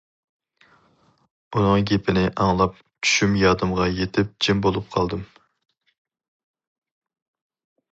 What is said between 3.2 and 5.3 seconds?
يادىمغا يىتىپ جىم بولۇپ قالدىم.